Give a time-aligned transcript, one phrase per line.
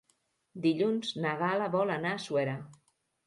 [0.63, 2.57] Dilluns na Gal·la vol anar a Suera.